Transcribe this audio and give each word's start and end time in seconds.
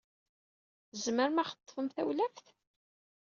Tzemrem 0.91 1.37
ad 1.41 1.43
aɣ-teṭṭfem 1.45 1.87
tawlaft? 1.95 2.47